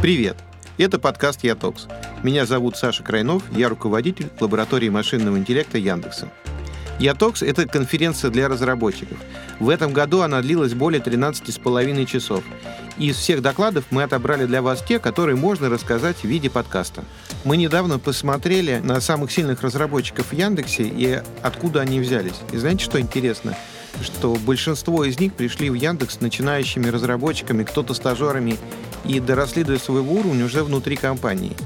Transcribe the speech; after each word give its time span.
Привет! 0.00 0.38
Это 0.78 0.98
подкаст 0.98 1.44
«Ятокс». 1.44 1.86
Меня 2.22 2.46
зовут 2.46 2.78
Саша 2.78 3.02
Крайнов, 3.02 3.42
я 3.54 3.68
руководитель 3.68 4.30
лаборатории 4.40 4.88
машинного 4.88 5.36
интеллекта 5.36 5.76
Яндекса. 5.76 6.30
«Ятокс»— 6.98 7.42
это 7.42 7.66
конференция 7.66 8.30
для 8.30 8.48
разработчиков. 8.48 9.18
В 9.58 9.68
этом 9.68 9.92
году 9.92 10.22
она 10.22 10.40
длилась 10.40 10.72
более 10.72 11.02
13,5 11.02 12.06
часов. 12.06 12.42
Из 12.96 13.14
всех 13.14 13.42
докладов 13.42 13.84
мы 13.90 14.02
отобрали 14.02 14.46
для 14.46 14.62
вас 14.62 14.82
те, 14.82 14.98
которые 14.98 15.36
можно 15.36 15.68
рассказать 15.68 16.16
в 16.16 16.24
виде 16.24 16.48
подкаста. 16.48 17.04
Мы 17.44 17.58
недавно 17.58 17.98
посмотрели 17.98 18.80
на 18.82 19.02
самых 19.02 19.30
сильных 19.30 19.60
разработчиков 19.60 20.28
в 20.28 20.32
Яндексе 20.32 20.84
и 20.84 21.20
откуда 21.42 21.82
они 21.82 22.00
взялись. 22.00 22.40
И 22.52 22.56
знаете, 22.56 22.84
что 22.84 22.98
интересно? 22.98 23.54
что 24.02 24.34
большинство 24.34 25.04
из 25.04 25.18
них 25.18 25.34
пришли 25.34 25.70
в 25.70 25.74
Яндекс 25.74 26.20
начинающими 26.20 26.88
разработчиками, 26.88 27.64
кто-то 27.64 27.92
стажерами 27.94 28.56
и 29.04 29.20
доросли 29.20 29.64
до 29.64 29.78
своего 29.78 30.14
уровня 30.14 30.44
уже 30.44 30.62
внутри 30.62 30.96
компании. 30.96 31.56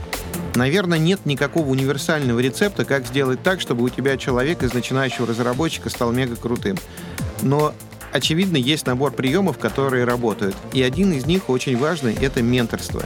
Наверное, 0.54 0.98
нет 0.98 1.26
никакого 1.26 1.68
универсального 1.68 2.38
рецепта, 2.38 2.84
как 2.84 3.06
сделать 3.06 3.42
так, 3.42 3.60
чтобы 3.60 3.82
у 3.82 3.88
тебя 3.88 4.16
человек 4.16 4.62
из 4.62 4.72
начинающего 4.72 5.26
разработчика 5.26 5.90
стал 5.90 6.12
мега 6.12 6.36
крутым. 6.36 6.76
Но 7.42 7.74
очевидно, 8.12 8.56
есть 8.56 8.86
набор 8.86 9.12
приемов, 9.12 9.58
которые 9.58 10.04
работают. 10.04 10.54
И 10.72 10.82
один 10.82 11.12
из 11.12 11.26
них 11.26 11.50
очень 11.50 11.76
важный— 11.76 12.14
это 12.20 12.40
менторство. 12.42 13.02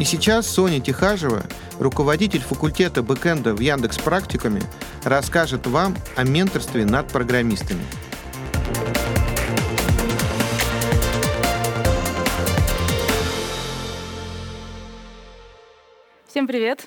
И 0.00 0.04
сейчас 0.04 0.46
Соня 0.46 0.80
Тихажева, 0.80 1.44
руководитель 1.78 2.40
факультета 2.40 3.02
бэкэнда 3.02 3.54
в 3.54 3.60
Яндекс 3.60 3.98
Практикуме, 3.98 4.62
расскажет 5.04 5.66
вам 5.66 5.96
о 6.16 6.24
менторстве 6.24 6.84
над 6.84 7.08
программистами. 7.08 7.82
Всем 16.38 16.46
привет! 16.46 16.86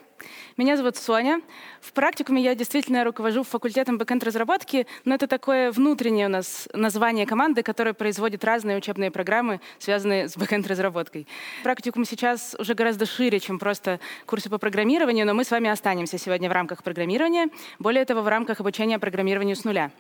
Меня 0.56 0.78
зовут 0.78 0.96
Соня. 0.96 1.42
В 1.82 1.92
практикуме 1.92 2.42
я 2.42 2.56
действительно 2.56 3.04
руковожу 3.04 3.44
факультетом 3.44 3.98
бэкэнд-разработки, 3.98 4.88
но 5.04 5.16
это 5.16 5.28
такое 5.28 5.74
внутреннее 5.74 6.28
у 6.28 6.30
нас 6.30 6.70
название 6.72 7.26
команды, 7.26 7.62
которая 7.62 7.94
производит 7.94 8.46
разные 8.46 8.78
учебные 8.78 9.12
программы, 9.12 9.60
связанные 9.78 10.30
с 10.30 10.38
бэкэнд-разработкой. 10.38 11.28
Практикум 11.64 12.06
сейчас 12.06 12.56
уже 12.60 12.76
гораздо 12.76 13.06
шире, 13.06 13.42
чем 13.42 13.60
просто 13.60 14.00
курсы 14.26 14.50
по 14.50 14.58
программированию, 14.58 15.26
но 15.26 15.34
мы 15.34 15.44
с 15.44 15.52
вами 15.52 15.70
останемся 15.70 16.18
сегодня 16.18 16.48
в 16.48 16.54
рамках 16.54 16.82
программирования, 16.82 17.50
более 17.78 18.06
того, 18.06 18.22
в 18.22 18.30
рамках 18.30 18.62
обучения 18.62 19.00
программированию 19.00 19.58
с 19.58 19.66
нуля. 19.66 19.92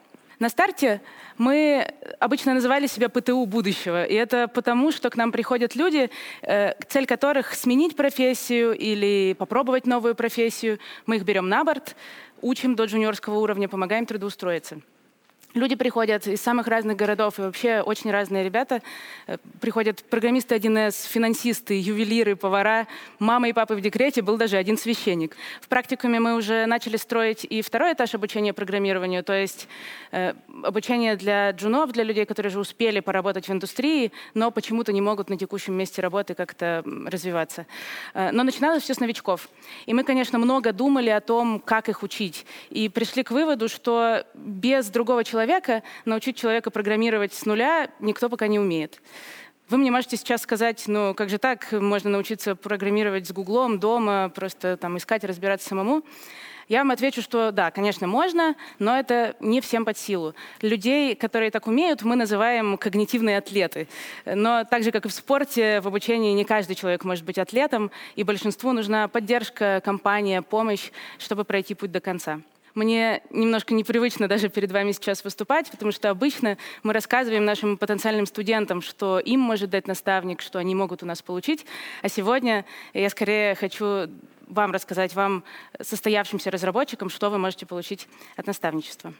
На 0.41 0.49
старте 0.49 1.01
мы 1.37 1.87
обычно 2.19 2.55
называли 2.55 2.87
себя 2.87 3.09
ПТУ 3.09 3.45
будущего. 3.45 4.05
И 4.05 4.15
это 4.15 4.47
потому, 4.47 4.91
что 4.91 5.11
к 5.11 5.15
нам 5.15 5.31
приходят 5.31 5.75
люди, 5.75 6.09
э, 6.41 6.73
цель 6.87 7.05
которых 7.05 7.53
сменить 7.53 7.95
профессию 7.95 8.73
или 8.73 9.35
попробовать 9.37 9.85
новую 9.85 10.15
профессию. 10.15 10.79
Мы 11.05 11.17
их 11.17 11.25
берем 11.25 11.47
на 11.47 11.63
борт, 11.63 11.95
учим 12.41 12.75
до 12.75 12.85
джуниорского 12.85 13.37
уровня, 13.37 13.69
помогаем 13.69 14.07
трудоустроиться. 14.07 14.81
Люди 15.53 15.75
приходят 15.75 16.27
из 16.27 16.41
самых 16.41 16.67
разных 16.67 16.95
городов, 16.95 17.37
и 17.37 17.41
вообще 17.41 17.81
очень 17.81 18.09
разные 18.09 18.43
ребята. 18.43 18.81
Э, 19.27 19.37
приходят 19.59 20.01
программисты 20.03 20.55
1С, 20.55 21.09
финансисты, 21.09 21.77
ювелиры, 21.77 22.37
повара. 22.37 22.87
Мама 23.19 23.49
и 23.49 23.53
папа 23.53 23.75
в 23.75 23.81
декрете, 23.81 24.21
был 24.21 24.37
даже 24.37 24.55
один 24.55 24.77
священник. 24.77 25.35
В 25.59 25.67
практикуме 25.67 26.21
мы 26.21 26.35
уже 26.35 26.65
начали 26.67 26.95
строить 26.95 27.43
и 27.43 27.61
второй 27.61 27.93
этаж 27.93 28.15
обучения 28.15 28.53
программированию, 28.53 29.25
то 29.25 29.33
есть 29.33 29.67
э, 30.11 30.33
обучение 30.63 31.17
для 31.17 31.51
джунов, 31.51 31.91
для 31.91 32.03
людей, 32.03 32.25
которые 32.25 32.49
уже 32.49 32.59
успели 32.59 33.01
поработать 33.01 33.49
в 33.49 33.51
индустрии, 33.51 34.13
но 34.33 34.51
почему-то 34.51 34.93
не 34.93 35.01
могут 35.01 35.29
на 35.29 35.37
текущем 35.37 35.73
месте 35.73 36.01
работы 36.01 36.33
как-то 36.33 36.81
развиваться. 37.07 37.65
Э, 38.13 38.31
но 38.31 38.43
начиналось 38.43 38.83
все 38.83 38.93
с 38.93 39.01
новичков. 39.01 39.49
И 39.85 39.93
мы, 39.93 40.05
конечно, 40.05 40.39
много 40.39 40.71
думали 40.71 41.09
о 41.09 41.19
том, 41.19 41.59
как 41.59 41.89
их 41.89 42.03
учить. 42.03 42.45
И 42.69 42.87
пришли 42.87 43.23
к 43.23 43.31
выводу, 43.31 43.67
что 43.67 44.25
без 44.33 44.87
другого 44.87 45.25
человека 45.25 45.40
человека, 45.41 45.81
научить 46.05 46.37
человека 46.37 46.69
программировать 46.69 47.33
с 47.33 47.45
нуля 47.45 47.89
никто 47.99 48.29
пока 48.29 48.45
не 48.45 48.59
умеет. 48.59 49.01
Вы 49.69 49.79
мне 49.79 49.89
можете 49.89 50.15
сейчас 50.15 50.43
сказать, 50.43 50.83
ну 50.85 51.15
как 51.15 51.29
же 51.29 51.39
так, 51.39 51.71
можно 51.71 52.11
научиться 52.11 52.55
программировать 52.55 53.27
с 53.27 53.31
Гуглом 53.31 53.79
дома, 53.79 54.31
просто 54.35 54.77
там 54.77 54.97
искать, 54.97 55.23
разбираться 55.23 55.67
самому. 55.67 56.03
Я 56.67 56.81
вам 56.81 56.91
отвечу, 56.91 57.23
что 57.23 57.51
да, 57.51 57.71
конечно, 57.71 58.05
можно, 58.05 58.55
но 58.77 58.99
это 58.99 59.35
не 59.39 59.61
всем 59.61 59.83
под 59.83 59.97
силу. 59.97 60.35
Людей, 60.61 61.15
которые 61.15 61.49
так 61.49 61.65
умеют, 61.65 62.03
мы 62.03 62.15
называем 62.15 62.77
когнитивные 62.77 63.39
атлеты. 63.39 63.87
Но 64.25 64.63
так 64.63 64.83
же, 64.83 64.91
как 64.91 65.07
и 65.07 65.09
в 65.09 65.13
спорте, 65.13 65.81
в 65.81 65.87
обучении 65.87 66.33
не 66.33 66.45
каждый 66.45 66.75
человек 66.75 67.03
может 67.03 67.25
быть 67.25 67.39
атлетом, 67.39 67.89
и 68.15 68.23
большинству 68.23 68.73
нужна 68.73 69.07
поддержка, 69.07 69.81
компания, 69.83 70.43
помощь, 70.43 70.91
чтобы 71.17 71.45
пройти 71.45 71.73
путь 71.73 71.91
до 71.91 71.99
конца. 71.99 72.41
Мне 72.73 73.21
немножко 73.29 73.73
непривычно 73.73 74.27
даже 74.27 74.49
перед 74.49 74.71
вами 74.71 74.91
сейчас 74.91 75.23
выступать, 75.23 75.69
потому 75.69 75.91
что 75.91 76.09
обычно 76.09 76.57
мы 76.83 76.93
рассказываем 76.93 77.45
нашим 77.45 77.77
потенциальным 77.77 78.25
студентам, 78.25 78.81
что 78.81 79.19
им 79.19 79.39
может 79.39 79.69
дать 79.69 79.87
наставник, 79.87 80.41
что 80.41 80.59
они 80.59 80.75
могут 80.75 81.03
у 81.03 81.05
нас 81.05 81.21
получить. 81.21 81.65
А 82.01 82.09
сегодня 82.09 82.65
я 82.93 83.09
скорее 83.09 83.55
хочу 83.55 84.09
вам 84.47 84.71
рассказать, 84.71 85.13
вам, 85.15 85.43
состоявшимся 85.81 86.51
разработчикам, 86.51 87.09
что 87.09 87.29
вы 87.29 87.37
можете 87.37 87.65
получить 87.65 88.07
от 88.35 88.47
наставничества. 88.47 89.13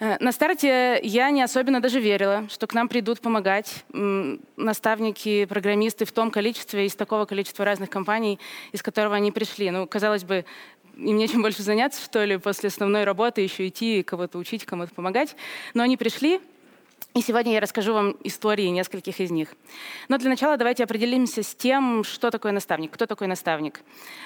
Э, 0.00 0.16
на 0.18 0.32
старте 0.32 0.98
я 1.02 1.30
не 1.30 1.42
особенно 1.42 1.80
даже 1.80 2.00
верила, 2.00 2.46
что 2.48 2.66
к 2.66 2.72
нам 2.72 2.88
придут 2.88 3.20
помогать 3.20 3.84
наставники, 4.56 5.44
программисты 5.44 6.06
в 6.06 6.12
том 6.12 6.30
количестве, 6.30 6.86
из 6.86 6.94
такого 6.94 7.26
количества 7.26 7.64
разных 7.64 7.90
компаний, 7.90 8.38
из 8.72 8.82
которого 8.82 9.14
они 9.14 9.30
пришли. 9.30 9.70
Ну, 9.70 9.86
казалось 9.86 10.24
бы, 10.24 10.46
им 11.00 11.16
нечем 11.16 11.42
больше 11.42 11.62
заняться, 11.62 12.02
что 12.02 12.24
ли, 12.24 12.36
после 12.36 12.68
основной 12.68 13.04
работы 13.04 13.40
еще 13.40 13.66
идти, 13.68 14.02
кого-то 14.02 14.38
учить, 14.38 14.64
кому-то 14.64 14.94
помогать. 14.94 15.36
Но 15.74 15.82
они 15.82 15.96
пришли, 15.96 16.40
и 17.12 17.22
сегодня 17.22 17.54
я 17.54 17.60
расскажу 17.60 17.92
вам 17.92 18.16
истории 18.22 18.66
нескольких 18.66 19.18
из 19.18 19.32
них. 19.32 19.56
Но 20.08 20.16
для 20.18 20.30
начала 20.30 20.56
давайте 20.56 20.84
определимся 20.84 21.42
с 21.42 21.54
тем, 21.56 22.04
что 22.04 22.30
такое 22.30 22.52
наставник, 22.52 22.92
кто 22.92 23.06
такой 23.06 23.26
наставник. 23.26 23.80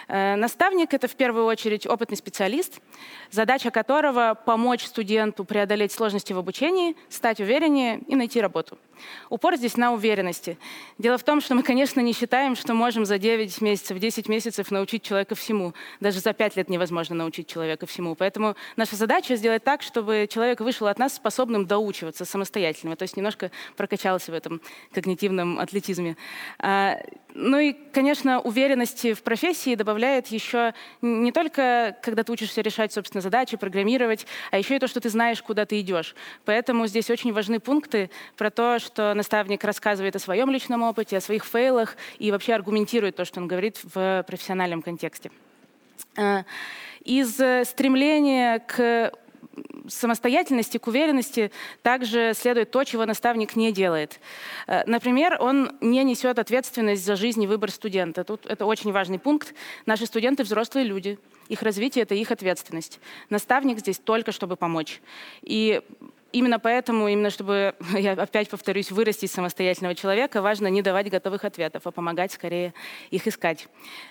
Э, 0.06 0.36
наставник— 0.36 0.92
это 0.92 1.08
в 1.08 1.14
первую 1.14 1.46
очередь 1.46 1.86
опытный 1.86 2.18
специалист, 2.18 2.80
задача 3.30 3.70
которого— 3.70 4.38
помочь 4.46 4.84
студенту 4.84 5.46
преодолеть 5.46 5.92
сложности 5.92 6.34
в 6.34 6.38
обучении, 6.38 6.94
стать 7.08 7.40
увереннее 7.40 8.00
и 8.06 8.16
найти 8.16 8.40
работу. 8.42 8.76
Упор 9.30 9.56
здесь 9.56 9.76
на 9.76 9.92
уверенности. 9.92 10.58
Дело 10.98 11.18
в 11.18 11.22
том, 11.22 11.40
что 11.40 11.54
мы, 11.54 11.62
конечно, 11.62 12.00
не 12.00 12.12
считаем, 12.12 12.56
что 12.56 12.74
можем 12.74 13.04
за 13.04 13.18
9 13.18 13.60
месяцев, 13.60 13.98
10 13.98 14.28
месяцев 14.28 14.70
научить 14.70 15.02
человека 15.02 15.34
всему. 15.34 15.74
Даже 16.00 16.20
за 16.20 16.32
5 16.32 16.56
лет 16.56 16.68
невозможно 16.68 17.14
научить 17.14 17.46
человека 17.46 17.86
всему. 17.86 18.14
Поэтому 18.14 18.56
наша 18.76 18.96
задача 18.96 19.36
сделать 19.36 19.64
так, 19.64 19.82
чтобы 19.82 20.28
человек 20.30 20.60
вышел 20.60 20.86
от 20.86 20.98
нас 20.98 21.14
способным 21.14 21.66
доучиваться 21.66 22.24
самостоятельно, 22.24 22.96
то 22.96 23.02
есть 23.02 23.16
немножко 23.16 23.50
прокачался 23.76 24.32
в 24.32 24.34
этом 24.34 24.60
когнитивном 24.92 25.58
атлетизме. 25.58 26.16
А, 26.58 26.98
ну 27.34 27.58
и, 27.58 27.72
конечно, 27.92 28.40
уверенности 28.40 29.12
в 29.12 29.22
профессии 29.24 29.74
добавляет 29.74 30.28
еще 30.28 30.72
не 31.02 31.32
только, 31.32 31.96
когда 32.00 32.22
ты 32.22 32.30
учишься 32.30 32.60
решать, 32.60 32.92
собственно, 32.92 33.20
задачи, 33.20 33.56
программировать, 33.56 34.26
а 34.52 34.58
еще 34.58 34.76
и 34.76 34.78
то, 34.78 34.86
что 34.86 35.00
ты 35.00 35.10
знаешь, 35.10 35.42
куда 35.42 35.66
ты 35.66 35.80
идешь. 35.80 36.14
Поэтому 36.44 36.86
здесь 36.86 37.10
очень 37.10 37.32
важны 37.32 37.58
пункты 37.58 38.10
про 38.36 38.50
то, 38.50 38.78
что 38.84 39.14
наставник 39.14 39.64
рассказывает 39.64 40.14
о 40.16 40.18
своем 40.18 40.50
личном 40.50 40.82
опыте, 40.82 41.16
о 41.16 41.20
своих 41.20 41.44
фейлах 41.44 41.96
и 42.18 42.30
вообще 42.30 42.54
аргументирует 42.54 43.16
то, 43.16 43.24
что 43.24 43.40
он 43.40 43.48
говорит 43.48 43.80
в 43.82 44.24
профессиональном 44.26 44.82
контексте. 44.82 45.30
Э, 46.16 46.44
из 47.04 47.34
стремления 47.68 48.60
к 48.60 49.12
самостоятельности, 49.88 50.78
к 50.78 50.86
уверенности 50.86 51.50
также 51.82 52.32
следует 52.34 52.70
то, 52.70 52.84
чего 52.84 53.04
наставник 53.04 53.56
не 53.56 53.72
делает. 53.72 54.20
Э, 54.66 54.82
например, 54.86 55.36
он 55.40 55.76
не 55.80 56.02
несет 56.04 56.38
ответственность 56.38 57.04
за 57.04 57.16
жизнь 57.16 57.42
и 57.42 57.46
выбор 57.46 57.70
студента. 57.70 58.24
Тут 58.24 58.46
это 58.46 58.66
очень 58.66 58.92
важный 58.92 59.18
пункт. 59.18 59.54
Наши 59.86 60.06
студенты 60.06 60.42
взрослые 60.42 60.86
люди. 60.86 61.18
Их 61.48 61.62
развитие— 61.62 62.02
это 62.04 62.14
их 62.14 62.30
ответственность. 62.30 63.00
Наставник 63.28 63.78
здесь 63.78 63.98
только, 63.98 64.32
чтобы 64.32 64.56
помочь. 64.56 65.00
И 65.42 65.82
именно 66.34 66.58
поэтому, 66.58 67.08
именно 67.08 67.30
чтобы, 67.30 67.74
я 67.96 68.12
опять 68.12 68.50
повторюсь, 68.50 68.90
вырастить 68.90 69.30
самостоятельного 69.30 69.94
человека, 69.94 70.42
важно 70.42 70.66
не 70.66 70.82
давать 70.82 71.08
готовых 71.08 71.44
ответов, 71.44 71.86
а 71.86 71.90
помогать 71.90 72.32
скорее 72.32 72.74
их 73.10 73.26
искать. 73.26 73.68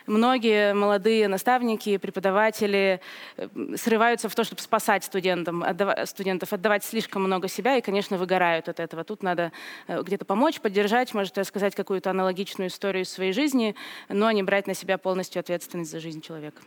Многие 0.07 0.73
молодые 0.73 1.27
наставники, 1.27 1.97
преподаватели 1.97 3.01
э, 3.37 3.47
срываются 3.75 4.29
в 4.29 4.35
то, 4.35 4.43
чтобы 4.43 4.61
спасать 4.61 5.03
студентам, 5.03 5.63
отдав, 5.63 6.09
студентов, 6.09 6.53
отдавать 6.53 6.83
слишком 6.85 7.23
много 7.23 7.47
себя 7.47 7.77
и, 7.77 7.81
конечно, 7.81 8.17
выгорают 8.17 8.69
от 8.69 8.79
этого. 8.79 9.03
Тут 9.03 9.21
надо 9.21 9.51
э, 9.87 10.01
где-то 10.01 10.23
помочь, 10.23 10.61
поддержать, 10.61 11.13
может 11.13 11.37
рассказать 11.37 11.75
какую-то 11.75 12.09
аналогичную 12.09 12.69
историю 12.69 13.03
из 13.03 13.09
своей 13.09 13.33
жизни, 13.33 13.75
но 14.07 14.31
не 14.31 14.43
брать 14.43 14.67
на 14.67 14.73
себя 14.73 14.97
полностью 14.97 15.41
ответственность 15.41 15.91
за 15.91 15.99
жизнь 15.99 16.21
человека. 16.21 16.61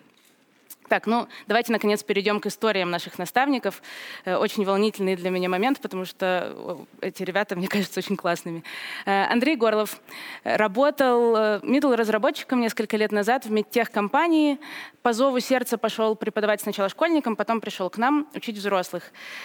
Так, 0.89 1.07
ну 1.07 1.27
давайте 1.49 1.73
наконец 1.73 2.03
перейдем 2.05 2.41
к 2.41 2.47
историям 2.47 2.91
наших 2.91 3.19
наставников. 3.19 3.83
Э, 4.25 4.37
очень 4.37 4.65
волнительный 4.65 5.17
для 5.17 5.31
меня 5.31 5.49
момент, 5.49 5.81
потому 5.81 6.05
что 6.05 6.87
эти 7.01 7.23
ребята, 7.25 7.57
мне 7.57 7.67
кажется, 7.69 7.99
очень 7.99 8.17
классными. 8.17 8.63
Э, 9.05 9.25
Андрей 9.25 9.57
Горлов 9.57 10.01
работал 10.45 11.35
middle 11.63 11.97
разработчиком 11.97 12.61
несколько 12.61 12.97
лет 12.97 13.11
назад 13.11 13.47
в 13.47 13.51
медтехкомпании. 13.51 14.59
По 15.03 15.13
зову 15.13 15.41
сердца 15.41 15.79
пошел 15.79 16.15
преподавать 16.15 16.61
сначала 16.61 16.89
школьникам, 16.89 17.37
потом 17.37 17.61
пришел 17.61 17.91
к 17.91 17.97
нам 17.97 18.29
учить 18.35 18.57
взрослых. 18.57 19.05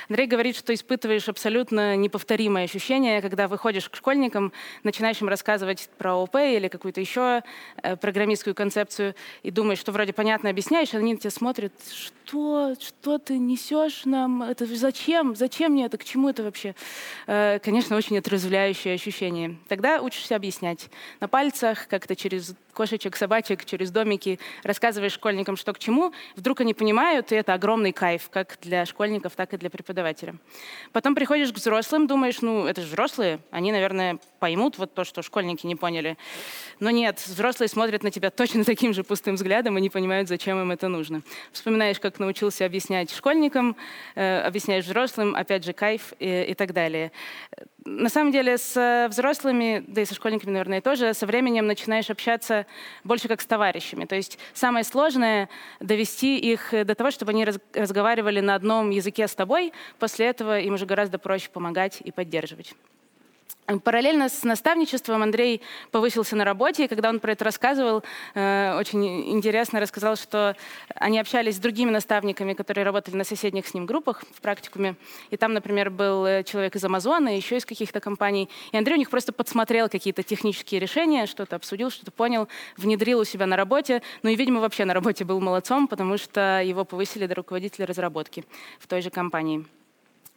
Андрей 0.10 0.28
говорит, 0.28 0.56
что 0.56 0.74
испытываешь 0.74 1.28
абсолютно 1.30 1.96
неповторимое 1.96 2.66
ощущение, 2.66 3.22
когда 3.22 3.48
выходишь 3.48 3.90
к 3.90 3.96
школьникам, 3.96 4.54
начинаешь 4.84 5.22
им 5.22 5.30
рассказывать 5.30 5.90
про 5.98 6.16
ОП 6.16 6.36
или 6.36 6.68
какую-то 6.68 7.00
еще 7.00 7.44
э, 7.82 7.96
программистскую 7.96 8.56
концепцию 8.56 9.16
и 9.44 9.52
думаешь, 9.52 9.80
что 9.80 9.92
вроде 9.92 10.14
понятно 10.14 10.50
объясняешь, 10.50 10.94
а 10.94 10.98
они 10.98 11.14
на 11.14 11.20
тебя 11.20 11.31
смотрят, 11.32 11.74
что, 11.92 12.76
что 12.80 13.18
ты 13.18 13.38
несешь 13.38 14.06
нам, 14.06 14.44
это 14.44 14.66
зачем, 14.66 15.36
зачем 15.36 15.72
мне 15.72 15.86
это, 15.86 15.98
к 15.98 16.04
чему 16.04 16.30
это 16.30 16.44
вообще? 16.44 16.76
Э, 17.28 17.60
конечно, 17.60 17.96
очень 17.96 18.18
отрезвляющее 18.18 18.94
ощущение. 18.94 19.58
Тогда 19.68 20.02
учишься 20.02 20.36
объяснять 20.36 20.90
на 21.20 21.28
пальцах, 21.28 21.88
как-то 21.88 22.16
через 22.16 22.54
кошечек, 22.72 23.16
собачек, 23.16 23.66
через 23.66 23.92
домики, 23.92 24.40
рассказываешь 24.64 25.14
школьникам, 25.14 25.56
что 25.56 25.74
к 25.74 25.80
чему, 25.80 26.14
вдруг 26.36 26.62
они 26.62 26.74
понимают, 26.74 27.32
и 27.32 27.36
это 27.36 27.54
огромный 27.54 27.92
кайф, 27.92 28.30
как 28.30 28.58
для 28.62 28.86
школьников, 28.86 29.34
так 29.36 29.54
и 29.54 29.58
для 29.58 29.70
преподавателя. 29.70 30.36
Потом 30.92 31.16
приходишь 31.16 31.52
к 31.52 31.56
взрослым, 31.56 32.08
думаешь, 32.08 32.42
ну, 32.42 32.66
это 32.66 32.82
же 32.82 32.88
взрослые, 32.88 33.40
они, 33.52 33.72
наверное, 33.72 34.20
поймут 34.40 34.78
вот 34.78 34.94
то, 34.94 35.04
что 35.04 35.22
школьники 35.22 35.66
не 35.68 35.76
поняли. 35.76 36.18
Но 36.80 36.90
нет, 36.90 37.20
взрослые 37.26 37.68
смотрят 37.68 38.04
на 38.04 38.12
тебя 38.12 38.32
точно 38.32 38.64
таким 38.66 38.94
же 38.94 39.04
пустым 39.04 39.36
взглядом 39.36 39.78
и 39.78 39.82
не 39.82 39.90
понимают, 39.90 40.28
зачем 40.28 40.60
им 40.60 40.72
это 40.72 40.88
нужно. 40.88 41.22
Вспоминаешь, 41.52 42.00
как 42.00 42.20
научился 42.20 42.66
объяснять 42.66 43.12
школьникам, 43.12 43.76
э, 44.16 44.42
объясняешь 44.42 44.86
взрослым, 44.86 45.36
опять 45.36 45.64
же, 45.64 45.74
кайф 45.74 46.14
и, 46.20 46.48
и 46.50 46.54
так 46.54 46.74
далее. 46.74 47.12
На 47.84 48.10
самом 48.10 48.32
деле 48.32 48.60
с 48.60 49.08
взрослыми, 49.10 49.84
да 49.88 50.02
и 50.02 50.06
со 50.06 50.14
школьниками, 50.14 50.52
наверное, 50.52 50.82
тоже, 50.82 51.16
со 51.16 51.26
временем 51.26 51.66
начинаешь 51.66 52.12
общаться 52.12 52.68
больше 53.04 53.28
как 53.28 53.42
с 53.42 53.46
товарищами. 53.48 54.06
То 54.06 54.16
есть 54.16 54.38
самое 54.54 54.86
сложное— 54.86 55.50
довести 55.80 56.38
их 56.38 56.70
до 56.72 56.94
того, 56.94 57.10
чтобы 57.10 57.32
они 57.32 57.44
разговаривали 57.74 58.40
на 58.40 58.54
одном 58.54 58.92
языке 58.92 59.28
с 59.28 59.34
тобой. 59.34 59.74
После 59.98 60.28
этого 60.28 60.60
им 60.60 60.76
уже 60.76 60.86
гораздо 60.86 61.18
проще 61.18 61.50
помогать 61.50 62.02
и 62.04 62.12
поддерживать. 62.12 62.76
Параллельно 63.84 64.28
с 64.28 64.44
наставничеством 64.44 65.24
Андрей 65.24 65.62
повысился 65.92 66.36
на 66.36 66.44
работе, 66.44 66.86
и 66.86 66.88
когда 66.88 67.10
он 67.10 67.20
про 67.20 67.34
это 67.34 67.46
рассказывал, 67.46 68.04
э, 68.34 68.76
очень 68.78 69.32
интересно 69.32 69.80
рассказал, 69.80 70.16
что 70.16 70.56
они 70.96 71.20
общались 71.20 71.56
с 71.56 71.60
другими 71.60 71.90
наставниками, 71.90 72.54
которые 72.54 72.84
работали 72.84 73.16
на 73.16 73.24
соседних 73.24 73.68
с 73.68 73.74
ним 73.74 73.86
группах 73.86 74.24
в 74.36 74.42
практикуме. 74.42 74.96
И 75.30 75.38
там, 75.38 75.54
например, 75.54 75.90
был 75.90 76.26
э, 76.26 76.44
человек 76.44 76.76
из 76.76 76.84
Амазона, 76.84 77.36
еще 77.36 77.58
из 77.58 77.66
каких-то 77.66 78.00
компаний. 78.00 78.50
И 78.72 78.78
Андрей 78.78 78.96
у 78.96 79.00
них 79.00 79.10
просто 79.10 79.32
подсмотрел 79.32 79.90
какие-то 79.90 80.24
технические 80.24 80.82
решения, 80.82 81.26
что-то 81.26 81.56
обсудил, 81.56 81.92
что-то 81.92 82.12
понял, 82.12 82.48
внедрил 82.78 83.20
у 83.20 83.26
себя 83.26 83.46
на 83.46 83.56
работе. 83.56 84.02
Ну 84.24 84.30
и, 84.30 84.36
видимо, 84.36 84.60
вообще 84.60 84.86
на 84.86 84.94
работе 84.94 85.24
был 85.24 85.40
молодцом, 85.40 85.88
потому 85.88 86.18
что 86.18 86.62
его 86.62 86.84
повысили 86.84 87.26
до 87.26 87.36
руководителя 87.36 87.86
разработки 87.86 88.44
в 88.80 88.88
той 88.88 89.02
же 89.02 89.10
компании. 89.10 89.66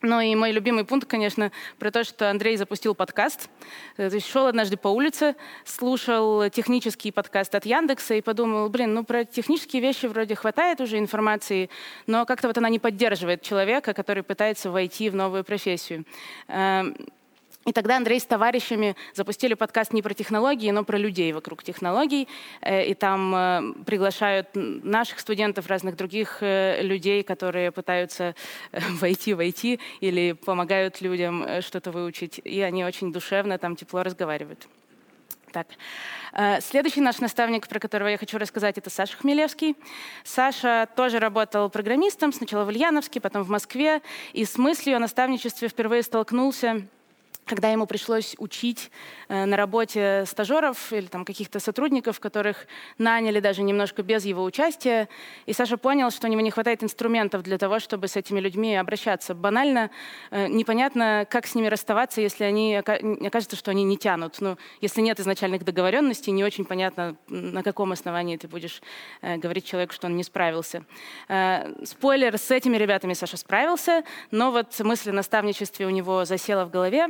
Ну 0.04 0.20
и 0.20 0.34
мой 0.34 0.52
любимый 0.52 0.84
пункт, 0.84 1.08
конечно, 1.08 1.50
про 1.78 1.90
то, 1.90 2.04
что 2.04 2.28
Андрей 2.28 2.58
запустил 2.58 2.94
подкаст. 2.94 3.48
Э, 3.96 4.10
то 4.10 4.14
есть 4.14 4.28
шел 4.28 4.46
однажды 4.46 4.76
по 4.76 4.88
улице, 4.88 5.34
слушал 5.64 6.50
технический 6.50 7.10
подкаст 7.10 7.54
от 7.54 7.64
Яндекса 7.64 8.14
и 8.14 8.20
подумал, 8.20 8.68
блин, 8.68 8.92
ну 8.92 9.04
про 9.04 9.24
технические 9.24 9.80
вещи 9.80 10.04
вроде 10.04 10.34
хватает 10.34 10.82
уже 10.82 10.98
информации, 10.98 11.70
но 12.06 12.26
как-то 12.26 12.48
вот 12.48 12.58
она 12.58 12.68
не 12.68 12.78
поддерживает 12.78 13.40
человека, 13.40 13.94
который 13.94 14.22
пытается 14.22 14.70
войти 14.70 15.08
в 15.08 15.14
новую 15.14 15.42
профессию. 15.42 16.04
И 17.64 17.72
тогда 17.72 17.96
Андрей 17.96 18.20
с 18.20 18.26
товарищами 18.26 18.94
запустили 19.14 19.54
подкаст 19.54 19.92
не 19.92 20.02
про 20.02 20.12
технологии, 20.12 20.70
но 20.70 20.84
про 20.84 20.98
людей 20.98 21.32
вокруг 21.32 21.62
технологий. 21.62 22.28
Э, 22.60 22.84
и 22.84 22.94
там 22.94 23.34
э, 23.34 23.62
приглашают 23.86 24.48
наших 24.54 25.20
студентов, 25.20 25.66
разных 25.68 25.96
других 25.96 26.38
э, 26.40 26.82
людей, 26.82 27.22
которые 27.22 27.72
пытаются 27.72 28.34
войти 28.72 29.34
в 29.34 29.40
IT 29.40 29.80
или 30.00 30.32
помогают 30.32 31.00
людям 31.00 31.62
что-то 31.62 31.90
выучить. 31.90 32.40
И 32.44 32.60
они 32.60 32.84
очень 32.84 33.12
душевно 33.12 33.58
там 33.58 33.76
тепло 33.76 34.02
разговаривают. 34.02 34.66
Так. 35.52 35.68
Следующий 36.62 37.00
наш 37.00 37.20
наставник, 37.20 37.68
про 37.68 37.78
которого 37.78 38.08
я 38.08 38.18
хочу 38.18 38.38
рассказать, 38.38 38.76
это 38.76 38.90
Саша 38.90 39.16
Хмелевский. 39.16 39.76
Саша 40.24 40.88
тоже 40.96 41.20
работал 41.20 41.70
программистом, 41.70 42.32
сначала 42.32 42.64
в 42.64 42.68
Ульяновске, 42.68 43.20
потом 43.20 43.44
в 43.44 43.50
Москве. 43.50 44.02
И 44.32 44.44
с 44.44 44.58
мыслью 44.58 44.96
о 44.96 44.98
наставничестве 44.98 45.68
впервые 45.68 46.02
столкнулся 46.02 46.88
когда 47.46 47.70
ему 47.70 47.86
пришлось 47.86 48.34
учить 48.38 48.90
э, 49.28 49.44
на 49.44 49.56
работе 49.56 50.24
стажеров 50.26 50.92
или 50.92 51.06
там 51.06 51.24
каких-то 51.24 51.60
сотрудников, 51.60 52.20
которых 52.20 52.66
наняли 52.98 53.40
даже 53.40 53.62
немножко 53.62 54.02
без 54.02 54.24
его 54.24 54.44
участия. 54.44 55.08
И 55.46 55.52
Саша 55.52 55.76
понял, 55.76 56.10
что 56.10 56.26
у 56.26 56.30
него 56.30 56.40
не 56.40 56.50
хватает 56.50 56.82
инструментов 56.82 57.42
для 57.42 57.58
того, 57.58 57.78
чтобы 57.78 58.08
с 58.08 58.16
этими 58.16 58.40
людьми 58.40 58.76
обращаться. 58.76 59.34
Банально 59.34 59.90
э, 60.30 60.46
непонятно, 60.48 61.26
как 61.28 61.46
с 61.46 61.54
ними 61.54 61.66
расставаться, 61.66 62.20
если 62.20 62.44
они 62.44 62.76
окажется, 62.76 63.56
что 63.56 63.70
они 63.70 63.84
не 63.84 63.96
тянут. 63.96 64.40
Ну, 64.40 64.56
если 64.80 65.00
нет 65.00 65.20
изначальных 65.20 65.64
договоренностей, 65.64 66.30
не 66.30 66.44
очень 66.44 66.64
понятно, 66.64 67.16
на 67.28 67.62
каком 67.62 67.92
основании 67.92 68.36
ты 68.36 68.48
будешь 68.48 68.82
э, 69.20 69.36
говорить 69.36 69.66
человеку, 69.66 69.92
что 69.92 70.06
он 70.06 70.16
не 70.16 70.24
справился. 70.24 70.84
Э, 71.28 71.84
спойлер, 71.84 72.38
с 72.38 72.50
этими 72.50 72.76
ребятами 72.76 73.12
Саша 73.12 73.36
справился, 73.36 74.04
но 74.30 74.50
вот 74.50 74.78
мысль 74.80 75.10
о 75.10 75.12
наставничестве 75.12 75.86
у 75.86 75.90
него 75.90 76.24
засела 76.24 76.64
в 76.64 76.70
голове. 76.70 77.08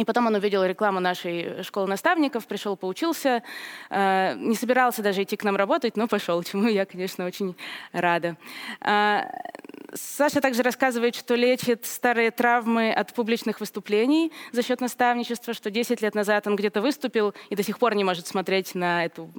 И 0.00 0.04
потом 0.04 0.26
он 0.28 0.34
увидел 0.34 0.64
рекламу 0.64 0.98
нашей 0.98 1.62
школы 1.62 1.86
наставников, 1.86 2.46
пришел, 2.46 2.74
поучился, 2.74 3.42
э, 3.90 4.34
не 4.34 4.56
собирался 4.56 5.02
даже 5.02 5.22
идти 5.22 5.36
к 5.36 5.44
нам 5.44 5.56
работать, 5.56 5.94
но 5.98 6.08
пошел, 6.08 6.42
чему 6.42 6.68
я, 6.68 6.86
конечно, 6.86 7.26
очень 7.26 7.54
рада. 7.92 8.38
Э, 8.80 9.24
Саша 9.92 10.40
также 10.40 10.62
рассказывает, 10.62 11.14
что 11.16 11.34
лечит 11.34 11.84
старые 11.84 12.30
травмы 12.30 12.90
от 12.90 13.12
публичных 13.12 13.60
выступлений 13.60 14.32
за 14.52 14.62
счет 14.62 14.80
наставничества, 14.80 15.52
что 15.52 15.70
10 15.70 16.00
лет 16.00 16.14
назад 16.14 16.46
он 16.46 16.56
где-то 16.56 16.80
выступил 16.80 17.34
и 17.50 17.56
до 17.56 17.62
сих 17.62 17.78
пор 17.78 17.94
не 17.94 18.04
может 18.04 18.26
смотреть 18.26 18.74
на 18.74 19.04
эту 19.04 19.30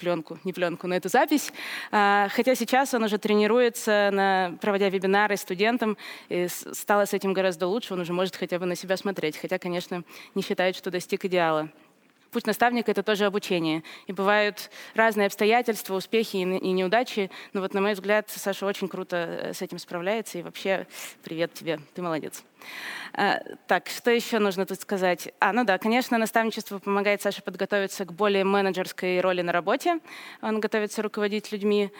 пленку, 0.00 0.38
не 0.44 0.52
пленку, 0.52 0.86
но 0.86 0.96
эту 0.96 1.08
запись. 1.08 1.52
А, 1.92 2.28
хотя 2.30 2.54
сейчас 2.54 2.94
он 2.94 3.04
уже 3.04 3.18
тренируется, 3.18 4.10
на, 4.12 4.58
проводя 4.60 4.88
вебинары 4.88 5.36
студентам, 5.36 5.96
и 6.28 6.48
стало 6.48 7.04
с 7.04 7.14
этим 7.14 7.32
гораздо 7.32 7.66
лучше, 7.66 7.94
он 7.94 8.00
уже 8.00 8.12
может 8.12 8.34
хотя 8.36 8.58
бы 8.58 8.66
на 8.66 8.74
себя 8.74 8.96
смотреть, 8.96 9.36
хотя, 9.36 9.58
конечно, 9.58 10.02
не 10.34 10.42
считает, 10.42 10.74
что 10.74 10.90
достиг 10.90 11.24
идеала. 11.24 11.68
Путь 12.30 12.46
наставника— 12.46 12.90
это 12.92 13.02
тоже 13.02 13.24
обучение. 13.24 13.82
И 14.06 14.12
бывают 14.12 14.70
разные 14.94 15.26
обстоятельства, 15.26 15.94
успехи 15.94 16.36
и 16.36 16.44
неудачи. 16.44 17.30
Но 17.52 17.60
вот, 17.60 17.74
на 17.74 17.80
мой 17.80 17.94
взгляд, 17.94 18.30
Саша 18.30 18.66
очень 18.66 18.88
круто 18.88 19.16
э, 19.16 19.54
с 19.54 19.62
этим 19.62 19.78
справляется. 19.78 20.38
И 20.38 20.42
вообще, 20.42 20.86
привет 21.24 21.52
тебе, 21.54 21.80
ты 21.94 22.02
молодец. 22.02 22.44
А, 23.14 23.40
так, 23.66 23.88
что 23.88 24.10
еще 24.12 24.38
нужно 24.38 24.64
тут 24.64 24.80
сказать? 24.80 25.32
А, 25.40 25.52
ну 25.52 25.64
да, 25.64 25.78
конечно, 25.78 26.18
наставничество 26.18 26.78
помогает 26.78 27.20
Саше 27.20 27.42
подготовиться 27.42 28.04
к 28.04 28.12
более 28.12 28.44
менеджерской 28.44 29.20
роли 29.20 29.42
на 29.42 29.52
работе. 29.52 29.98
Он 30.40 30.60
готовится 30.60 31.02
руководить 31.02 31.50
людьми. 31.50 31.90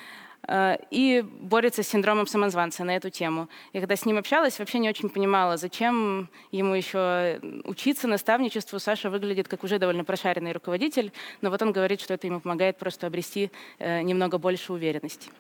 Э, 0.49 0.77
и 0.91 1.23
борется 1.23 1.83
с 1.83 1.89
синдромом 1.89 2.27
самозванца 2.27 2.85
на 2.85 2.97
эту 2.97 3.11
тему. 3.11 3.49
Я 3.73 3.81
когда 3.81 3.97
с 3.97 4.05
ним 4.05 4.19
общалась, 4.19 4.59
вообще 4.59 4.79
не 4.79 4.89
очень 4.89 5.09
понимала, 5.09 5.57
зачем 5.57 6.29
ему 6.51 6.75
еще 6.75 7.41
учиться 7.65 8.09
наставничеству. 8.09 8.79
Саша 8.79 9.11
выглядит 9.11 9.49
как 9.49 9.65
уже 9.65 9.79
довольно 9.79 10.05
прошаренный 10.05 10.53
руководитель, 10.53 11.13
но 11.41 11.51
вот 11.51 11.63
он 11.63 11.73
говорит, 11.73 12.01
что 12.01 12.15
это 12.15 12.27
ему 12.27 12.41
помогает 12.41 12.79
просто 12.79 13.07
обрести 13.07 13.51
э, 13.79 14.03
немного 14.03 14.39
больше 14.39 14.73
уверенности. 14.73 15.31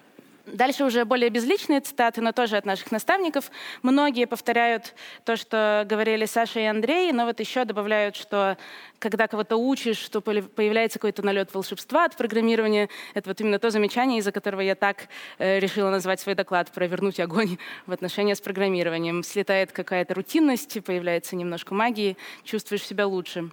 Дальше 0.52 0.84
уже 0.84 1.04
более 1.04 1.30
безличные 1.30 1.80
цитаты, 1.80 2.20
но 2.20 2.32
тоже 2.32 2.56
от 2.56 2.64
наших 2.64 2.90
наставников. 2.92 3.50
Многие 3.82 4.26
повторяют 4.26 4.94
то, 5.24 5.36
что 5.36 5.84
говорили 5.88 6.24
Саша 6.24 6.60
и 6.60 6.64
Андрей, 6.64 7.12
но 7.12 7.24
вот 7.24 7.40
еще 7.40 7.64
добавляют, 7.64 8.16
что 8.16 8.56
когда 8.98 9.28
кого-то 9.28 9.56
учишь, 9.56 9.98
что 9.98 10.20
появляется 10.20 10.98
какой-то 10.98 11.22
налет 11.22 11.54
волшебства 11.54 12.04
от 12.04 12.16
программирования, 12.16 12.88
это 13.14 13.30
вот 13.30 13.40
именно 13.40 13.58
то 13.58 13.70
замечание, 13.70 14.18
из-за 14.18 14.32
которого 14.32 14.60
я 14.60 14.74
так 14.74 15.08
э, 15.38 15.58
решила 15.58 15.90
назвать 15.90 16.20
свой 16.20 16.34
доклад 16.34 16.70
про 16.70 16.86
вернуть 16.86 17.20
огонь 17.20 17.58
в 17.86 17.92
отношении 17.92 18.34
с 18.34 18.40
программированием. 18.40 19.22
Слетает 19.22 19.72
какая-то 19.72 20.14
рутинность, 20.14 20.82
появляется 20.84 21.36
немножко 21.36 21.74
магии, 21.74 22.16
чувствуешь 22.44 22.84
себя 22.84 23.06
лучше. 23.06 23.50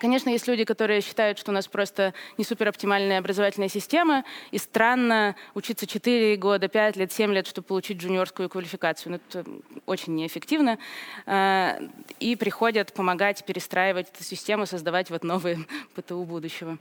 Конечно, 0.00 0.30
есть 0.30 0.48
люди, 0.48 0.64
которые 0.64 1.02
считают, 1.02 1.38
что 1.38 1.50
у 1.50 1.54
нас 1.54 1.68
просто 1.68 2.14
не 2.38 2.44
супероптимальная 2.44 3.18
образовательная 3.18 3.68
система, 3.68 4.24
и 4.50 4.56
странно 4.56 5.36
учиться 5.54 5.86
4 5.86 6.36
года, 6.36 6.68
5 6.68 6.96
лет, 6.96 7.12
7 7.12 7.30
лет, 7.34 7.46
чтобы 7.46 7.66
получить 7.66 7.98
джуниорскую 7.98 8.48
квалификацию. 8.48 9.12
Но 9.12 9.18
ну, 9.18 9.40
это 9.42 9.50
очень 9.84 10.14
неэффективно. 10.14 10.78
А, 11.26 11.78
и 12.18 12.34
приходят 12.34 12.94
помогать 12.94 13.44
перестраивать 13.44 14.08
эту 14.08 14.24
систему, 14.24 14.64
создавать 14.64 15.10
вот 15.10 15.22
новые 15.22 15.58
ПТУ 15.94 16.24
будущего. 16.24 16.78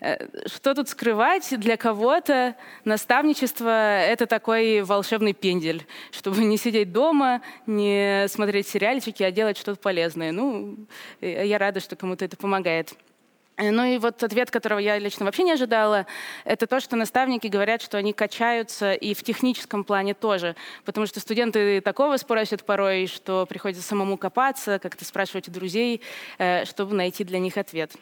Э, 0.00 0.26
что 0.46 0.74
тут 0.74 0.88
скрывать? 0.88 1.52
Для 1.60 1.76
кого-то 1.76 2.56
наставничество— 2.86 3.68
это 4.00 4.26
такой 4.26 4.80
волшебный 4.80 5.34
пендель, 5.34 5.86
чтобы 6.12 6.44
не 6.44 6.56
сидеть 6.56 6.92
дома, 6.92 7.42
не 7.66 8.26
смотреть 8.28 8.68
сериальчики, 8.68 9.22
а 9.22 9.30
делать 9.30 9.58
что-то 9.58 9.78
полезное. 9.78 10.32
Ну, 10.32 10.76
я 11.20 11.58
рада, 11.58 11.80
что 11.80 11.94
кому-то 11.94 12.24
это 12.24 12.38
помогает 12.38 12.53
помогает. 12.54 12.94
Э, 13.56 13.70
ну 13.70 13.84
и 13.84 13.98
вот 13.98 14.22
ответ, 14.22 14.50
которого 14.50 14.78
я 14.78 14.98
лично 14.98 15.24
вообще 15.24 15.42
не 15.42 15.52
ожидала, 15.52 16.06
это 16.44 16.66
то, 16.66 16.80
что 16.80 16.96
наставники 16.96 17.48
говорят, 17.48 17.82
что 17.82 17.98
они 17.98 18.12
качаются 18.12 18.92
и 18.92 19.14
в 19.14 19.22
техническом 19.22 19.84
плане 19.84 20.14
тоже. 20.14 20.54
Потому 20.84 21.06
что 21.06 21.20
студенты 21.20 21.80
такого 21.80 22.16
спросят 22.16 22.64
порой, 22.64 23.06
что 23.06 23.46
приходится 23.46 23.82
самому 23.82 24.16
копаться, 24.16 24.78
как-то 24.78 25.04
спрашивать 25.04 25.48
у 25.48 25.52
друзей, 25.52 26.00
э, 26.38 26.64
чтобы 26.64 26.94
найти 26.94 27.24
для 27.24 27.38
них 27.38 27.56
ответ. 27.56 27.92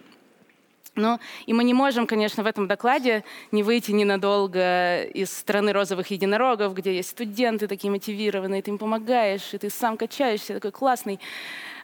Ну, 0.94 1.18
и 1.46 1.54
мы 1.54 1.64
не 1.64 1.72
можем, 1.72 2.06
конечно, 2.06 2.42
в 2.42 2.46
этом 2.46 2.68
докладе 2.68 3.24
не 3.50 3.62
выйти 3.62 3.92
ненадолго 3.92 5.04
из 5.04 5.32
страны 5.32 5.72
розовых 5.72 6.10
единорогов, 6.10 6.74
где 6.74 6.94
есть 6.94 7.10
студенты 7.10 7.66
такие 7.66 7.90
мотивированные, 7.90 8.60
ты 8.60 8.72
им 8.72 8.76
помогаешь, 8.76 9.54
и 9.54 9.58
ты 9.58 9.70
сам 9.70 9.96
качаешься, 9.96 10.52
такой 10.52 10.70
классный. 10.70 11.18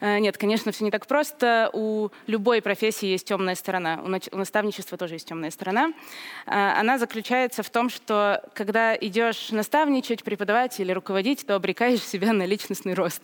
Э, 0.00 0.18
нет, 0.18 0.36
конечно, 0.36 0.72
все 0.72 0.84
не 0.84 0.90
так 0.90 1.06
просто. 1.06 1.70
У 1.72 2.10
любой 2.26 2.60
профессии 2.60 3.06
есть 3.06 3.26
темная 3.26 3.54
сторона. 3.54 4.02
У 4.04 4.36
наставничества 4.36 4.98
тоже 4.98 5.14
есть 5.14 5.26
темная 5.26 5.50
сторона. 5.50 5.92
Э, 6.44 6.78
она 6.78 6.98
заключается 6.98 7.62
в 7.62 7.70
том, 7.70 7.88
что 7.88 8.42
когда 8.52 8.94
идешь 8.94 9.52
наставничать, 9.52 10.22
преподавать 10.22 10.80
или 10.80 10.92
руководить, 10.92 11.46
то 11.46 11.54
обрекаешь 11.54 12.02
себя 12.02 12.34
на 12.34 12.44
личностный 12.44 12.92
рост. 12.92 13.22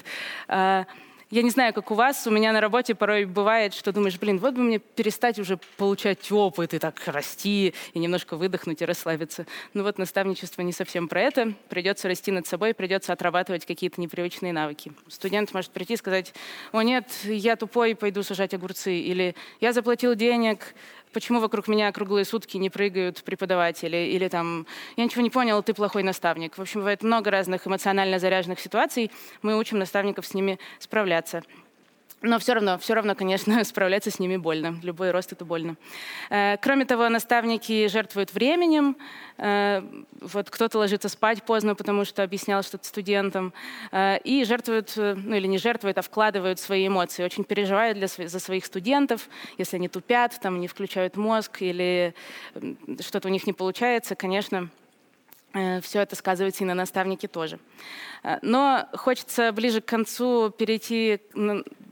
Я 1.34 1.42
не 1.42 1.50
знаю, 1.50 1.74
как 1.74 1.90
у 1.90 1.94
вас, 1.96 2.28
у 2.28 2.30
меня 2.30 2.52
на 2.52 2.60
работе 2.60 2.94
порой 2.94 3.24
бывает, 3.24 3.74
что 3.74 3.90
думаешь, 3.90 4.20
блин, 4.20 4.38
вот 4.38 4.54
бы 4.54 4.62
мне 4.62 4.78
перестать 4.78 5.40
уже 5.40 5.58
получать 5.76 6.30
опыт 6.30 6.74
и 6.74 6.78
так 6.78 7.02
расти, 7.06 7.74
и 7.92 7.98
немножко 7.98 8.36
выдохнуть 8.36 8.82
и 8.82 8.84
расслабиться. 8.84 9.44
Ну 9.72 9.82
вот 9.82 9.98
наставничество 9.98 10.62
не 10.62 10.70
совсем 10.70 11.08
про 11.08 11.22
это. 11.22 11.54
Придется 11.68 12.06
расти 12.06 12.30
над 12.30 12.46
собой, 12.46 12.72
придется 12.72 13.12
отрабатывать 13.12 13.66
какие-то 13.66 14.00
непривычные 14.00 14.52
навыки. 14.52 14.92
Студент 15.08 15.52
может 15.52 15.72
прийти 15.72 15.94
и 15.94 15.96
сказать, 15.96 16.32
о 16.70 16.82
нет, 16.82 17.10
я 17.24 17.56
тупой, 17.56 17.96
пойду 17.96 18.22
сажать 18.22 18.54
огурцы, 18.54 18.94
или 18.94 19.34
я 19.60 19.72
заплатил 19.72 20.14
денег, 20.14 20.72
почему 21.14 21.40
вокруг 21.40 21.68
меня 21.68 21.90
круглые 21.92 22.26
сутки 22.26 22.58
не 22.58 22.68
прыгают 22.68 23.22
преподаватели, 23.24 23.96
или 23.96 24.28
там, 24.28 24.66
я 24.96 25.04
ничего 25.04 25.22
не 25.22 25.30
понял, 25.30 25.62
ты 25.62 25.72
плохой 25.72 26.02
наставник. 26.02 26.58
В 26.58 26.60
общем, 26.60 26.80
бывает 26.80 27.02
много 27.02 27.30
разных 27.30 27.66
эмоционально 27.66 28.18
заряженных 28.18 28.60
ситуаций, 28.60 29.10
мы 29.40 29.56
учим 29.56 29.78
наставников 29.78 30.26
с 30.26 30.34
ними 30.34 30.58
справляться. 30.78 31.42
Но 32.26 32.38
все 32.38 32.54
равно, 32.54 32.78
все 32.78 32.94
равно, 32.94 33.14
конечно, 33.14 33.62
справляться 33.64 34.10
с 34.10 34.18
ними 34.18 34.36
больно. 34.38 34.78
Любой 34.82 35.10
рост— 35.10 35.32
это 35.32 35.44
больно. 35.44 35.76
Э, 36.30 36.56
кроме 36.56 36.86
того, 36.86 37.08
наставники 37.10 37.86
жертвуют 37.88 38.32
временем. 38.32 38.96
Э, 39.36 39.82
вот 40.22 40.48
кто-то 40.48 40.78
ложится 40.78 41.10
спать 41.10 41.42
поздно, 41.42 41.74
потому 41.74 42.06
что 42.06 42.22
объяснял 42.22 42.62
что-то 42.62 42.86
студентам. 42.86 43.52
Э, 43.92 44.18
и 44.24 44.44
жертвуют, 44.44 44.94
ну 44.96 45.36
или 45.36 45.46
не 45.46 45.58
жертвуют, 45.58 45.98
а 45.98 46.02
вкладывают 46.02 46.58
свои 46.58 46.86
эмоции. 46.86 47.24
Очень 47.24 47.44
переживают 47.44 47.98
для, 47.98 48.08
за 48.08 48.38
своих 48.38 48.64
студентов. 48.64 49.28
Если 49.58 49.76
они 49.76 49.88
тупят, 49.88 50.40
там, 50.40 50.60
не 50.60 50.68
включают 50.68 51.16
мозг 51.16 51.60
или 51.60 52.14
что-то 53.00 53.28
у 53.28 53.30
них 53.30 53.46
не 53.46 53.52
получается, 53.52 54.14
конечно, 54.14 54.70
все 55.52 56.00
это 56.00 56.16
сказывается 56.16 56.64
и 56.64 56.66
на 56.66 56.74
наставнике 56.74 57.28
тоже. 57.28 57.60
Но 58.42 58.88
хочется 58.94 59.52
ближе 59.52 59.80
к 59.80 59.84
концу 59.84 60.50
перейти 60.50 61.20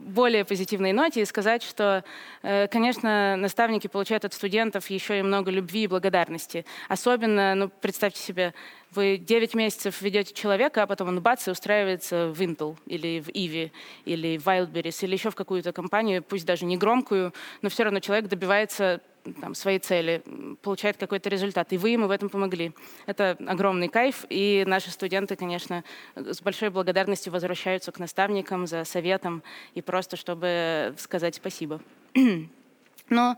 более 0.03 0.45
позитивной 0.45 0.91
ноте 0.91 1.21
и 1.21 1.25
сказать, 1.25 1.63
что, 1.63 2.03
э, 2.41 2.67
конечно, 2.67 3.35
наставники 3.35 3.87
получают 3.87 4.25
от 4.25 4.33
студентов 4.33 4.89
еще 4.89 5.19
и 5.19 5.21
много 5.21 5.51
любви 5.51 5.83
и 5.83 5.87
благодарности. 5.87 6.65
Особенно, 6.89 7.55
ну, 7.55 7.69
представьте 7.69 8.21
себе, 8.21 8.53
вы 8.91 9.17
9 9.17 9.55
месяцев 9.55 10.01
ведете 10.01 10.33
человека, 10.33 10.83
а 10.83 10.87
потом 10.87 11.07
он 11.07 11.21
бац 11.21 11.47
и 11.47 11.51
устраивается 11.51 12.27
в 12.27 12.41
Intel 12.41 12.77
или 12.85 13.21
в 13.21 13.29
Ivy 13.29 13.71
или 14.05 14.37
в 14.37 14.47
Wildberries 14.47 15.03
или 15.03 15.13
еще 15.13 15.31
в 15.31 15.35
какую-то 15.35 15.71
компанию, 15.71 16.21
пусть 16.21 16.45
даже 16.45 16.65
не 16.65 16.77
громкую, 16.77 17.33
но 17.61 17.69
все 17.69 17.83
равно 17.83 17.99
человек 17.99 18.27
добивается 18.27 19.01
там, 19.41 19.55
свои 19.55 19.79
цели, 19.79 20.21
получает 20.61 20.97
какой-то 20.97 21.29
результат. 21.29 21.71
И 21.73 21.77
вы 21.77 21.91
ему 21.91 22.07
в 22.07 22.11
этом 22.11 22.29
помогли. 22.29 22.73
Это 23.05 23.37
огромный 23.47 23.87
кайф. 23.87 24.25
И 24.29 24.63
наши 24.67 24.91
студенты, 24.91 25.35
конечно, 25.35 25.83
с 26.15 26.41
большой 26.41 26.69
благодарностью 26.69 27.31
возвращаются 27.31 27.91
к 27.91 27.99
наставникам 27.99 28.67
за 28.67 28.83
советом 28.83 29.43
и 29.73 29.81
просто, 29.93 30.17
чтобы 30.17 30.95
сказать 30.97 31.35
спасибо. 31.35 31.79
Но 33.09 33.37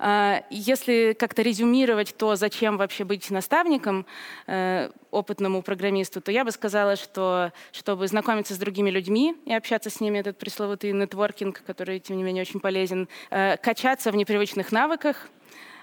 э, 0.00 0.40
если 0.50 1.14
как-то 1.16 1.42
резюмировать 1.42 2.16
то, 2.16 2.34
зачем 2.34 2.76
вообще 2.76 3.04
быть 3.04 3.30
наставником 3.30 4.04
э, 4.48 4.90
опытному 5.12 5.62
программисту, 5.62 6.20
то 6.20 6.32
я 6.32 6.44
бы 6.44 6.50
сказала, 6.50 6.96
что 6.96 7.52
чтобы 7.70 8.08
знакомиться 8.08 8.54
с 8.54 8.58
другими 8.58 8.90
людьми 8.90 9.36
и 9.46 9.54
общаться 9.54 9.90
с 9.90 10.00
ними, 10.00 10.18
этот 10.18 10.38
пресловутый 10.38 10.90
нетворкинг, 10.92 11.62
который, 11.64 12.00
тем 12.00 12.16
не 12.16 12.24
менее, 12.24 12.42
очень 12.42 12.58
полезен, 12.58 13.08
э, 13.30 13.56
качаться 13.58 14.10
в 14.10 14.16
непривычных 14.16 14.72
навыках, 14.72 15.30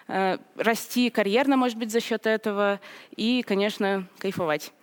э, 0.09 0.37
расти 0.57 1.09
карьерно, 1.11 1.55
может 1.55 1.77
быть, 1.77 1.91
за 1.91 2.01
счет 2.01 2.27
этого 2.27 2.81
и, 3.15 3.41
конечно, 3.41 4.05
кайфовать. 4.17 4.73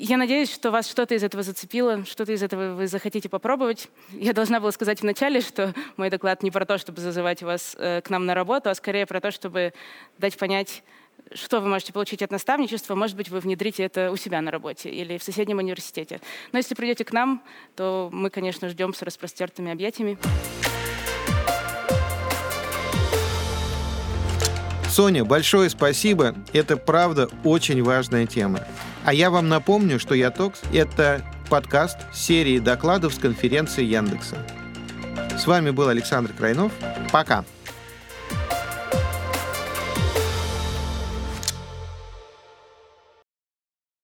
Я 0.00 0.16
надеюсь, 0.16 0.54
что 0.54 0.70
вас 0.70 0.88
что-то 0.88 1.16
из 1.16 1.24
этого 1.24 1.42
зацепило, 1.42 2.04
что-то 2.04 2.30
из 2.30 2.40
этого 2.40 2.74
вы 2.74 2.86
захотите 2.86 3.28
попробовать. 3.28 3.88
Я 4.12 4.32
должна 4.32 4.60
была 4.60 4.70
сказать 4.70 5.02
вначале, 5.02 5.40
что 5.40 5.74
мой 5.96 6.08
доклад 6.08 6.44
не 6.44 6.52
про 6.52 6.64
то, 6.64 6.78
чтобы 6.78 7.00
зазывать 7.00 7.42
вас 7.42 7.74
э, 7.76 8.00
к 8.00 8.08
нам 8.08 8.24
на 8.24 8.34
работу, 8.34 8.70
а 8.70 8.76
скорее 8.76 9.06
про 9.06 9.20
то, 9.20 9.32
чтобы 9.32 9.72
дать 10.16 10.38
понять, 10.38 10.84
что 11.32 11.60
вы 11.60 11.66
можете 11.66 11.92
получить 11.92 12.22
от 12.22 12.30
наставничества. 12.30 12.94
Может 12.94 13.16
быть, 13.16 13.28
вы 13.28 13.40
внедрите 13.40 13.82
это 13.82 14.12
у 14.12 14.16
себя 14.16 14.40
на 14.40 14.52
работе 14.52 14.88
или 14.88 15.18
в 15.18 15.22
соседнем 15.24 15.58
университете. 15.58 16.20
Но 16.52 16.58
если 16.58 16.76
придете 16.76 17.04
к 17.04 17.12
нам, 17.12 17.42
то 17.74 18.08
мы, 18.12 18.30
конечно, 18.30 18.68
ждем 18.68 18.94
с 18.94 19.02
распростертыми 19.02 19.72
объятиями. 19.72 20.16
Соня, 24.88 25.24
большое 25.24 25.68
спасибо. 25.70 26.36
Это 26.52 26.76
правда 26.76 27.28
очень 27.42 27.82
важная 27.82 28.26
тема. 28.26 28.64
А 29.04 29.14
я 29.14 29.30
вам 29.30 29.48
напомню, 29.48 29.98
что 29.98 30.14
Ятокс— 30.14 30.60
это 30.72 31.22
подкаст 31.48 31.98
серии 32.12 32.58
докладов 32.58 33.14
с 33.14 33.18
конференции 33.18 33.84
Яндекса. 33.84 34.36
С 35.38 35.46
вами 35.46 35.70
был 35.70 35.88
Александр 35.88 36.32
Крайнов. 36.32 36.72
Пока. 37.10 37.44